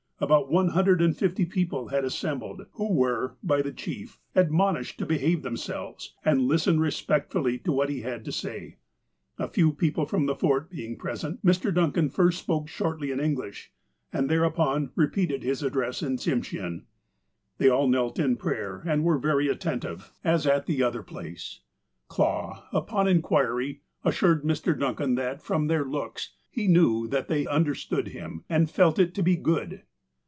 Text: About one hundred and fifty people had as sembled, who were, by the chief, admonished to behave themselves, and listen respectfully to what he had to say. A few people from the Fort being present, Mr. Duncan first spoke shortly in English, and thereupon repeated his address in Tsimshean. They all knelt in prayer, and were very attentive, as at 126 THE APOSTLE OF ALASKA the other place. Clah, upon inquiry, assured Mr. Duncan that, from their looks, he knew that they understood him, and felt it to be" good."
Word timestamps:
About 0.23 0.51
one 0.51 0.69
hundred 0.69 1.01
and 1.01 1.17
fifty 1.17 1.45
people 1.47 1.87
had 1.87 2.05
as 2.05 2.13
sembled, 2.13 2.67
who 2.73 2.93
were, 2.93 3.37
by 3.41 3.63
the 3.63 3.71
chief, 3.71 4.19
admonished 4.35 4.99
to 4.99 5.05
behave 5.07 5.41
themselves, 5.41 6.13
and 6.23 6.43
listen 6.43 6.79
respectfully 6.79 7.57
to 7.57 7.71
what 7.71 7.89
he 7.89 8.01
had 8.01 8.23
to 8.25 8.31
say. 8.31 8.77
A 9.39 9.47
few 9.47 9.73
people 9.73 10.05
from 10.05 10.27
the 10.27 10.35
Fort 10.35 10.69
being 10.69 10.95
present, 10.95 11.43
Mr. 11.43 11.73
Duncan 11.73 12.07
first 12.07 12.37
spoke 12.37 12.67
shortly 12.69 13.09
in 13.09 13.19
English, 13.19 13.71
and 14.13 14.29
thereupon 14.29 14.91
repeated 14.95 15.41
his 15.41 15.63
address 15.63 16.03
in 16.03 16.17
Tsimshean. 16.17 16.83
They 17.57 17.67
all 17.67 17.87
knelt 17.87 18.19
in 18.19 18.37
prayer, 18.37 18.83
and 18.85 19.03
were 19.03 19.17
very 19.17 19.47
attentive, 19.47 20.11
as 20.23 20.45
at 20.45 20.67
126 20.67 20.67
THE 20.67 20.83
APOSTLE 22.15 22.23
OF 22.27 22.29
ALASKA 22.29 22.29
the 22.29 22.29
other 22.29 22.57
place. 22.61 22.61
Clah, 22.63 22.63
upon 22.79 23.07
inquiry, 23.07 23.81
assured 24.05 24.43
Mr. 24.43 24.77
Duncan 24.77 25.15
that, 25.15 25.41
from 25.41 25.65
their 25.65 25.83
looks, 25.83 26.35
he 26.51 26.67
knew 26.67 27.07
that 27.07 27.27
they 27.27 27.47
understood 27.47 28.09
him, 28.09 28.43
and 28.47 28.69
felt 28.69 28.99
it 28.99 29.15
to 29.15 29.23
be" 29.23 29.35
good." 29.35 29.81